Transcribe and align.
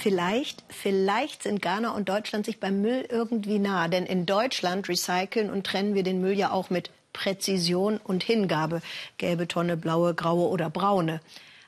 Vielleicht, 0.00 0.64
vielleicht 0.70 1.42
sind 1.42 1.60
Ghana 1.60 1.90
und 1.90 2.08
Deutschland 2.08 2.46
sich 2.46 2.58
beim 2.58 2.80
Müll 2.80 3.06
irgendwie 3.10 3.58
nah. 3.58 3.86
Denn 3.86 4.06
in 4.06 4.24
Deutschland 4.24 4.88
recyceln 4.88 5.50
und 5.50 5.66
trennen 5.66 5.94
wir 5.94 6.02
den 6.02 6.22
Müll 6.22 6.32
ja 6.32 6.52
auch 6.52 6.70
mit 6.70 6.90
Präzision 7.12 8.00
und 8.02 8.22
Hingabe. 8.22 8.80
Gelbe 9.18 9.46
Tonne, 9.46 9.76
blaue, 9.76 10.14
graue 10.14 10.48
oder 10.48 10.70
braune. 10.70 11.20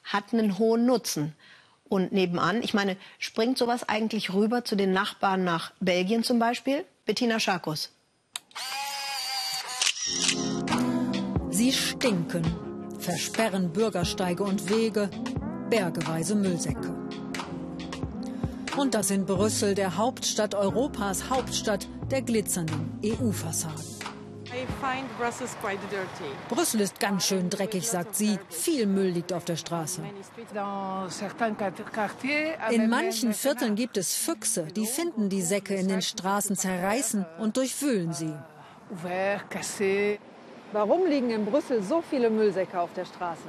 Hat 0.04 0.32
einen 0.32 0.58
hohen 0.58 0.86
Nutzen. 0.86 1.34
Und 1.90 2.12
nebenan, 2.12 2.62
ich 2.62 2.72
meine, 2.72 2.96
springt 3.18 3.58
sowas 3.58 3.86
eigentlich 3.86 4.32
rüber 4.32 4.64
zu 4.64 4.76
den 4.76 4.94
Nachbarn 4.94 5.44
nach 5.44 5.72
Belgien 5.80 6.24
zum 6.24 6.38
Beispiel? 6.38 6.86
Bettina 7.04 7.38
Scharkus. 7.38 7.90
Sie 11.50 11.70
stinken, 11.70 12.44
versperren 12.98 13.74
Bürgersteige 13.74 14.42
und 14.42 14.70
Wege, 14.70 15.10
bergeweise 15.68 16.34
Müllsäcke. 16.34 17.01
Und 18.76 18.94
das 18.94 19.10
in 19.10 19.26
Brüssel, 19.26 19.74
der 19.74 19.96
Hauptstadt 19.96 20.54
Europas, 20.54 21.28
Hauptstadt 21.28 21.86
der 22.10 22.22
glitzernden 22.22 22.98
EU-Fassaden. 23.04 23.84
Brüssel 26.48 26.80
ist 26.80 27.00
ganz 27.00 27.26
schön 27.26 27.48
dreckig, 27.50 27.88
sagt 27.88 28.14
sie. 28.14 28.38
Viel 28.48 28.86
Müll 28.86 29.08
liegt 29.08 29.32
auf 29.32 29.44
der 29.44 29.56
Straße. 29.56 30.02
In 32.70 32.90
manchen 32.90 33.32
Vierteln 33.32 33.74
gibt 33.74 33.96
es 33.96 34.14
Füchse, 34.14 34.66
die 34.74 34.86
finden 34.86 35.28
die 35.28 35.42
Säcke 35.42 35.74
in 35.74 35.88
den 35.88 36.02
Straßen, 36.02 36.56
zerreißen 36.56 37.24
und 37.38 37.56
durchwühlen 37.56 38.12
sie. 38.12 38.34
Warum 40.72 41.06
liegen 41.06 41.30
in 41.30 41.44
Brüssel 41.44 41.82
so 41.82 42.02
viele 42.02 42.30
Müllsäcke 42.30 42.78
auf 42.78 42.92
der 42.94 43.04
Straße? 43.04 43.48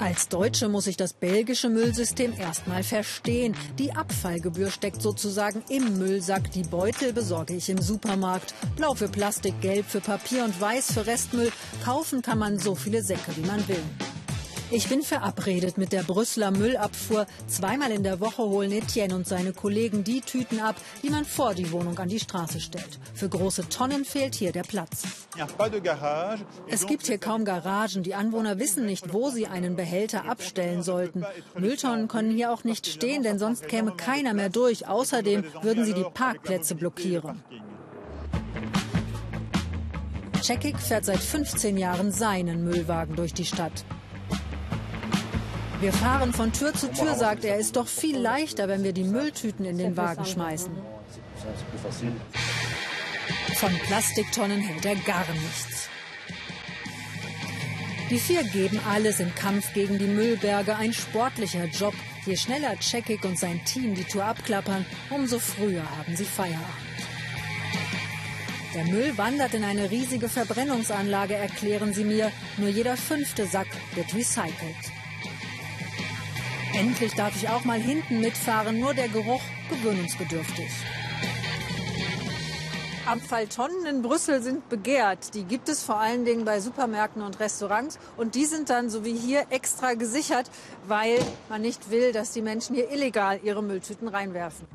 Als 0.00 0.28
Deutsche 0.28 0.70
muss 0.70 0.86
ich 0.86 0.96
das 0.96 1.12
belgische 1.12 1.68
Müllsystem 1.68 2.32
erstmal 2.38 2.82
verstehen. 2.82 3.54
Die 3.78 3.92
Abfallgebühr 3.92 4.70
steckt 4.70 5.02
sozusagen 5.02 5.62
im 5.68 5.98
Müllsack. 5.98 6.50
Die 6.52 6.62
Beutel 6.62 7.12
besorge 7.12 7.54
ich 7.54 7.68
im 7.68 7.82
Supermarkt. 7.82 8.54
Blau 8.76 8.94
für 8.94 9.08
Plastik, 9.08 9.60
gelb 9.60 9.84
für 9.84 10.00
Papier 10.00 10.44
und 10.44 10.58
weiß 10.58 10.94
für 10.94 11.06
Restmüll. 11.06 11.52
Kaufen 11.84 12.22
kann 12.22 12.38
man 12.38 12.58
so 12.58 12.74
viele 12.74 13.02
Säcke, 13.02 13.36
wie 13.36 13.46
man 13.46 13.68
will. 13.68 13.82
Ich 14.72 14.88
bin 14.88 15.02
verabredet 15.02 15.78
mit 15.78 15.92
der 15.92 16.04
Brüsseler 16.04 16.52
Müllabfuhr. 16.52 17.26
Zweimal 17.48 17.90
in 17.90 18.04
der 18.04 18.20
Woche 18.20 18.44
holen 18.44 18.70
Etienne 18.70 19.16
und 19.16 19.26
seine 19.26 19.52
Kollegen 19.52 20.04
die 20.04 20.20
Tüten 20.20 20.60
ab, 20.60 20.76
die 21.02 21.10
man 21.10 21.24
vor 21.24 21.54
die 21.54 21.72
Wohnung 21.72 21.98
an 21.98 22.08
die 22.08 22.20
Straße 22.20 22.60
stellt. 22.60 23.00
Für 23.12 23.28
große 23.28 23.68
Tonnen 23.68 24.04
fehlt 24.04 24.36
hier 24.36 24.52
der 24.52 24.62
Platz. 24.62 25.02
Es 26.68 26.86
gibt 26.86 27.06
hier 27.06 27.18
kaum 27.18 27.44
Garagen. 27.44 28.04
Die 28.04 28.14
Anwohner 28.14 28.60
wissen 28.60 28.86
nicht, 28.86 29.12
wo 29.12 29.30
sie 29.30 29.48
einen 29.48 29.74
Behälter 29.74 30.26
abstellen 30.26 30.84
sollten. 30.84 31.24
Mülltonnen 31.58 32.06
können 32.06 32.30
hier 32.30 32.52
auch 32.52 32.62
nicht 32.62 32.86
stehen, 32.86 33.24
denn 33.24 33.40
sonst 33.40 33.66
käme 33.66 33.96
keiner 33.96 34.34
mehr 34.34 34.50
durch. 34.50 34.86
Außerdem 34.86 35.44
würden 35.62 35.84
sie 35.84 35.94
die 35.94 36.06
Parkplätze 36.14 36.76
blockieren. 36.76 37.42
Cekik 40.40 40.78
fährt 40.78 41.04
seit 41.04 41.18
15 41.18 41.76
Jahren 41.76 42.12
seinen 42.12 42.62
Müllwagen 42.62 43.16
durch 43.16 43.34
die 43.34 43.44
Stadt. 43.44 43.84
Wir 45.80 45.94
fahren 45.94 46.34
von 46.34 46.52
Tür 46.52 46.74
zu 46.74 46.92
Tür, 46.92 47.14
sagt 47.14 47.42
er. 47.44 47.56
Ist 47.56 47.76
doch 47.76 47.88
viel 47.88 48.18
leichter, 48.18 48.68
wenn 48.68 48.84
wir 48.84 48.92
die 48.92 49.04
Mülltüten 49.04 49.64
in 49.64 49.78
den 49.78 49.96
Wagen 49.96 50.26
schmeißen. 50.26 50.70
Von 53.56 53.72
Plastiktonnen 53.86 54.60
hält 54.60 54.84
er 54.84 54.96
gar 54.96 55.24
nichts. 55.32 55.88
Die 58.10 58.18
vier 58.18 58.42
geben 58.44 58.78
alles 58.90 59.20
im 59.20 59.34
Kampf 59.34 59.72
gegen 59.72 59.98
die 59.98 60.06
Müllberge. 60.06 60.76
Ein 60.76 60.92
sportlicher 60.92 61.64
Job. 61.64 61.94
Je 62.26 62.36
schneller 62.36 62.78
Cekik 62.78 63.24
und 63.24 63.38
sein 63.38 63.64
Team 63.64 63.94
die 63.94 64.04
Tour 64.04 64.24
abklappern, 64.24 64.84
umso 65.08 65.38
früher 65.38 65.82
haben 65.96 66.14
sie 66.14 66.26
Feierabend. 66.26 66.66
Der 68.74 68.84
Müll 68.84 69.16
wandert 69.16 69.54
in 69.54 69.64
eine 69.64 69.90
riesige 69.90 70.28
Verbrennungsanlage, 70.28 71.34
erklären 71.34 71.94
sie 71.94 72.04
mir. 72.04 72.30
Nur 72.58 72.68
jeder 72.68 72.98
fünfte 72.98 73.46
Sack 73.46 73.68
wird 73.94 74.14
recycelt. 74.14 74.99
Endlich 76.74 77.14
darf 77.14 77.34
ich 77.36 77.48
auch 77.48 77.64
mal 77.64 77.80
hinten 77.80 78.20
mitfahren, 78.20 78.78
nur 78.78 78.94
der 78.94 79.08
Geruch 79.08 79.42
gewöhnungsbedürftig. 79.68 80.70
Abfalltonnen 83.06 83.86
in 83.86 84.02
Brüssel 84.02 84.40
sind 84.40 84.68
begehrt. 84.68 85.34
Die 85.34 85.42
gibt 85.42 85.68
es 85.68 85.82
vor 85.82 85.98
allen 85.98 86.24
Dingen 86.24 86.44
bei 86.44 86.60
Supermärkten 86.60 87.22
und 87.22 87.40
Restaurants. 87.40 87.98
Und 88.16 88.36
die 88.36 88.44
sind 88.44 88.70
dann, 88.70 88.88
so 88.88 89.04
wie 89.04 89.14
hier, 89.14 89.46
extra 89.50 89.94
gesichert, 89.94 90.48
weil 90.86 91.18
man 91.48 91.62
nicht 91.62 91.90
will, 91.90 92.12
dass 92.12 92.30
die 92.30 92.42
Menschen 92.42 92.76
hier 92.76 92.90
illegal 92.92 93.40
ihre 93.42 93.64
Mülltüten 93.64 94.06
reinwerfen. 94.06 94.66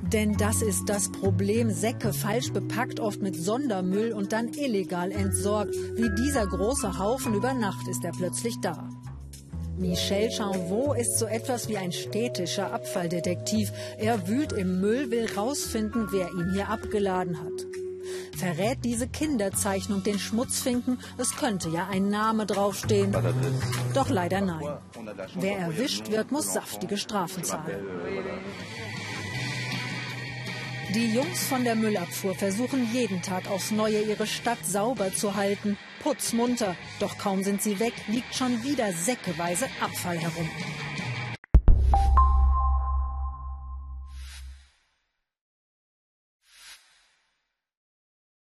Denn 0.00 0.36
das 0.38 0.62
ist 0.62 0.88
das 0.88 1.12
Problem. 1.12 1.70
Säcke 1.70 2.14
falsch 2.14 2.52
bepackt, 2.52 3.00
oft 3.00 3.20
mit 3.20 3.36
Sondermüll 3.36 4.14
und 4.14 4.32
dann 4.32 4.48
illegal 4.48 5.12
entsorgt. 5.12 5.74
Wie 5.74 6.14
dieser 6.14 6.46
große 6.46 6.98
Haufen 6.98 7.34
über 7.34 7.52
Nacht 7.52 7.86
ist 7.88 8.02
er 8.02 8.12
plötzlich 8.12 8.54
da. 8.62 8.88
Michel 9.76 10.30
Chanvaux 10.30 10.94
ist 10.94 11.18
so 11.18 11.26
etwas 11.26 11.68
wie 11.68 11.76
ein 11.76 11.92
städtischer 11.92 12.72
Abfalldetektiv. 12.72 13.72
Er 13.98 14.28
wühlt 14.28 14.52
im 14.52 14.80
Müll, 14.80 15.10
will 15.10 15.28
rausfinden, 15.36 16.08
wer 16.12 16.28
ihn 16.30 16.52
hier 16.52 16.68
abgeladen 16.68 17.40
hat. 17.40 17.66
Verrät 18.36 18.78
diese 18.84 19.08
Kinderzeichnung 19.08 20.02
den 20.02 20.18
Schmutzfinken? 20.18 20.98
Es 21.18 21.36
könnte 21.36 21.68
ja 21.70 21.88
ein 21.90 22.08
Name 22.08 22.46
draufstehen. 22.46 23.14
Doch 23.94 24.10
leider 24.10 24.40
nein. 24.40 24.78
Wer 25.34 25.58
erwischt 25.58 26.10
wird, 26.10 26.30
muss 26.30 26.52
saftige 26.52 26.96
Strafen 26.96 27.44
zahlen. 27.44 27.84
Die 30.94 31.12
Jungs 31.12 31.46
von 31.48 31.64
der 31.64 31.74
Müllabfuhr 31.74 32.34
versuchen 32.34 32.88
jeden 32.92 33.22
Tag 33.22 33.50
aufs 33.50 33.72
Neue 33.72 34.02
ihre 34.02 34.26
Stadt 34.26 34.64
sauber 34.64 35.12
zu 35.12 35.34
halten. 35.34 35.76
Putzmunter. 36.04 36.76
Doch 37.00 37.16
kaum 37.16 37.42
sind 37.42 37.62
sie 37.62 37.80
weg, 37.80 37.94
liegt 38.08 38.34
schon 38.34 38.62
wieder 38.62 38.92
säckeweise 38.92 39.66
Abfall 39.80 40.18
herum. 40.18 40.48